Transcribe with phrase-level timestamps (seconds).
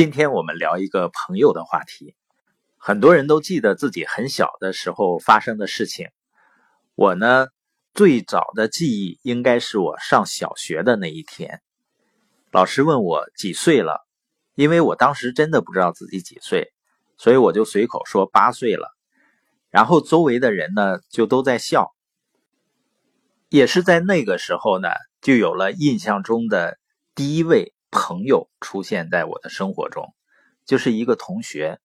[0.00, 2.16] 今天我们聊一个朋友的话题。
[2.78, 6.08] 很多人都记得自己很小的时候发生的事情。
[6.94, 7.48] 我呢，
[7.92, 11.60] 最早的记忆应该是我上小学的那一天。
[12.50, 14.06] 老师问我几岁了，
[14.54, 16.72] 因为我当时真的不知道自己几岁，
[17.18, 18.96] 所以我就随口说八岁了。
[19.68, 21.94] 然后周围的人呢，就都在笑。
[23.50, 24.88] 也是在那个时候呢，
[25.20, 26.78] 就有了印象中的
[27.14, 27.74] 第一位。
[27.90, 30.14] 朋友出现在我的生活中，
[30.64, 31.80] 就是一个同学。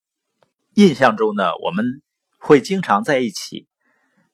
[0.75, 2.03] 印象中呢，我们
[2.38, 3.67] 会经常在一起。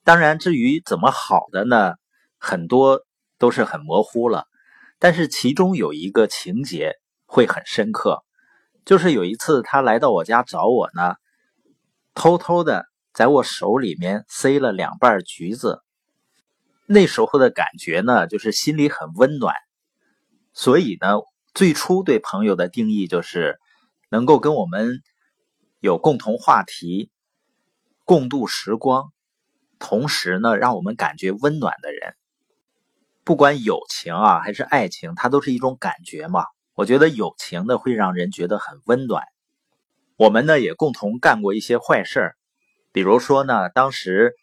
[0.03, 1.93] 当然，至于怎么好的呢，
[2.37, 3.05] 很多
[3.37, 4.47] 都是很模糊了。
[4.99, 6.95] 但是其中有一个情节
[7.25, 8.23] 会很深刻，
[8.83, 11.15] 就是有一次他来到我家找我呢，
[12.13, 15.81] 偷偷的在我手里面塞了两瓣橘子。
[16.85, 19.55] 那时候的感觉呢，就是心里很温暖。
[20.53, 21.21] 所以呢。
[21.53, 23.59] 最初对朋友的定义就是
[24.09, 25.01] 能够跟我们
[25.79, 27.11] 有共同话题、
[28.05, 29.11] 共度时光，
[29.79, 32.15] 同时呢让我们感觉温暖的人。
[33.23, 36.45] 不管友情啊还是爱情，它都是一种感觉嘛。
[36.73, 39.23] 我觉得友情呢会让人觉得很温暖。
[40.15, 42.35] 我们呢也共同干过一些坏事儿
[42.93, 44.33] 比如说呢，当时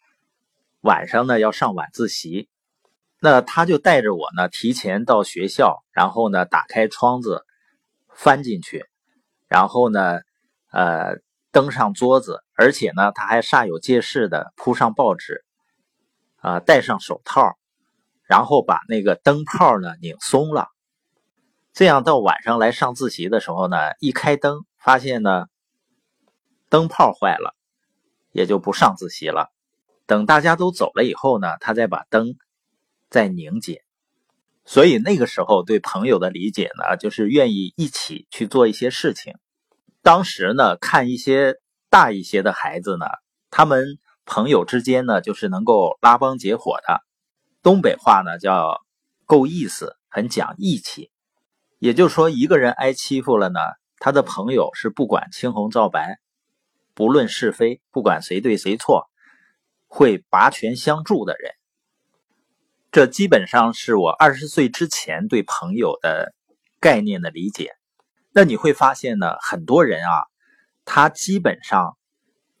[0.81, 2.48] 晚上呢要上晚自习。
[3.21, 7.45] 那他就带着我呢，提前到学校，然后呢，打开窗子，
[8.13, 8.85] 翻进去，
[9.47, 10.19] 然后呢，
[10.71, 11.17] 呃，
[11.51, 15.43] 登上桌子，而且呢，他还煞有介事的铺上报纸，
[16.37, 17.57] 啊，戴上手套，
[18.23, 20.69] 然后把那个灯泡呢拧松了，
[21.73, 25.47] 这样到晚上来上自习的时候呢，一开灯，发现呢，
[26.69, 27.53] 灯泡坏了，
[28.31, 29.51] 也就不上自习了。
[30.05, 32.37] 等大家都走了以后呢，他再把灯。
[33.09, 33.83] 在凝结，
[34.65, 39.35] 所以那个时候对朋友的理解呢，就是愿意一起去做一些事情。
[40.01, 41.55] 当时呢，看一些
[41.89, 43.05] 大一些的孩子呢，
[43.49, 47.01] 他们朋友之间呢，就是能够拉帮结伙的。
[47.61, 48.81] 东北话呢叫
[49.25, 51.11] 够意思，很讲义气。
[51.79, 53.59] 也就是说，一个人挨欺负了呢，
[53.97, 56.19] 他的朋友是不管青红皂白，
[56.93, 59.09] 不论是非，不管谁对谁错，
[59.87, 61.53] 会拔拳相助的人。
[62.91, 66.33] 这基本上是我二十岁之前对朋友的
[66.79, 67.73] 概念的理解。
[68.33, 70.25] 那你会发现呢，很多人啊，
[70.85, 71.97] 他基本上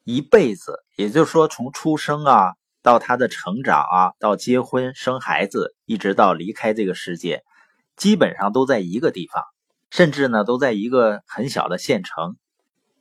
[0.03, 2.53] 一辈子，也就是说从出生啊
[2.83, 7.43] 到他的成长啊，到结婚生孩子，一直到离开这个世界，
[7.95, 9.43] 基本上都在一个地方，
[9.89, 12.37] 甚至呢都在一个很小的县城。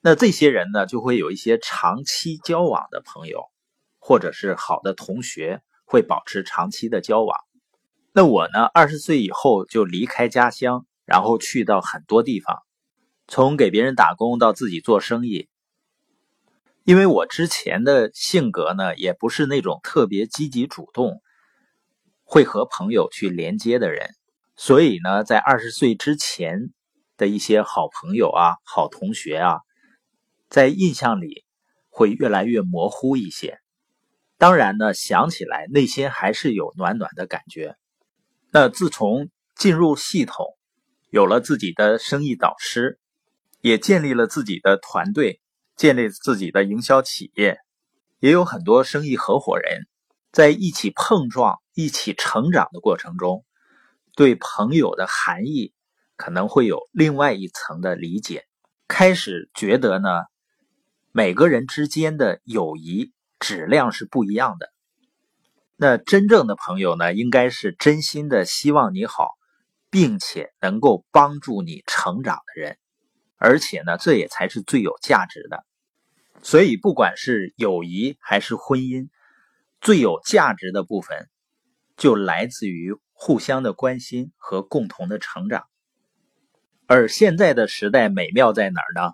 [0.01, 3.43] 那这些人呢，就会有一些长期交往的朋友，
[3.99, 5.61] 或者是好的同学。
[5.89, 7.35] 会保持长期的交往。
[8.13, 8.65] 那我呢？
[8.75, 12.63] 二十岁以后就离开家乡，然后去到很多地方，
[13.27, 15.49] 从给别人打工到自己做生意。
[16.85, 21.23] 因为我之前的性格呢，也不是那种特别积极主动，
[22.23, 24.11] 会和朋友去连接的人，
[24.57, 26.73] 所以呢，在二十岁之前
[27.17, 29.61] 的一些好朋友啊、好同学啊，
[30.51, 31.45] 在印象里
[31.89, 33.61] 会越来越模糊一些。
[34.39, 37.77] 当然呢，想起来内心还是有暖暖的感觉。
[38.53, 40.57] 那自从进入系统，
[41.11, 43.01] 有了自己的生意导师，
[43.61, 45.41] 也建立了自己的团队，
[45.75, 47.59] 建立自己的营销企业，
[48.21, 49.89] 也有很多生意合伙人，
[50.31, 53.45] 在一起碰撞、一起成长的过程中，
[54.15, 55.75] 对朋友的含义
[56.17, 58.45] 可能会有另外一层的理解。
[58.87, 60.09] 开始觉得呢，
[61.11, 63.13] 每个人之间的友谊。
[63.39, 64.73] 质量是不一样的。
[65.77, 69.31] 那真正的朋友呢，应该是真心的希望你好，
[69.91, 72.79] 并且能够帮助你成长的人。
[73.37, 75.65] 而且呢，这也才是最有价值的。
[76.43, 79.09] 所以，不管是友谊还是婚姻，
[79.81, 81.29] 最有价值的部分
[81.97, 85.65] 就来自于互相的关心和共同的成长。
[86.87, 89.13] 而现在的时代美妙在哪儿呢？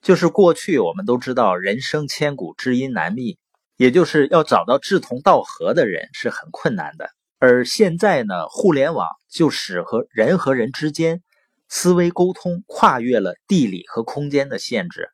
[0.00, 3.38] 就是过去我们都知道，人生千古，知音难觅，
[3.76, 7.10] 也就是要找到志同道合的人是很困难的。
[7.38, 11.22] 而现在呢，互联网就使和人和人之间
[11.68, 15.10] 思维沟通跨越了地理和空间的限制。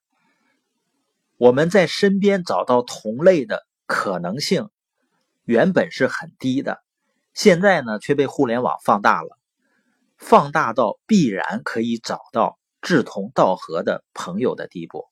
[1.36, 4.68] 我们在身边找到同类的可能性
[5.44, 6.78] 原本是很低的，
[7.34, 9.38] 现在呢却被互联网放大了，
[10.16, 12.58] 放大到必然可以找到。
[12.84, 15.06] 志同道合的朋友的地步，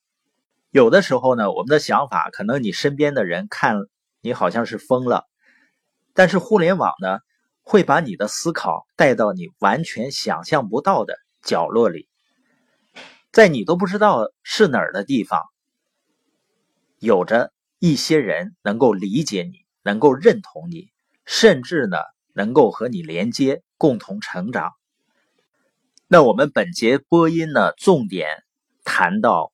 [0.70, 3.76] 有的时候呢，我们的想法可能你身边的人看
[4.20, 5.24] 你好像是疯了，
[6.12, 7.20] 但是互联网呢，
[7.62, 12.10] 会把你的思考带到你完全想象不到的角落里。
[13.32, 15.40] 在你都不知道是哪儿的地方，
[16.98, 20.90] 有着一些人能够理解你，能够认同你，
[21.24, 21.96] 甚至呢
[22.34, 24.72] 能够和你连接，共同成长。
[26.12, 28.28] 那我们本节播音呢，重点
[28.84, 29.50] 谈到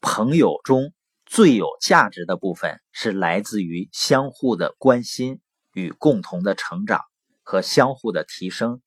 [0.00, 0.92] 朋友中
[1.24, 5.40] 最有价值的部分，是来自于相互的关心
[5.72, 7.02] 与共同的成长
[7.44, 8.82] 和相互的提升。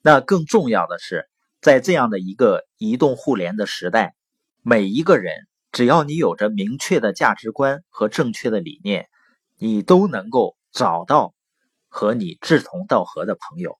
[0.00, 1.28] 那更重要的是，
[1.60, 4.14] 在这样的一个移动互联的时代，
[4.62, 9.06] 每一个人只要你有着明确的价值观和正确的理念，
[9.58, 11.34] 你都能够找到
[11.88, 13.78] 和你志同道合的朋友。